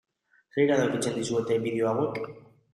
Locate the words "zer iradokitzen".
0.55-1.15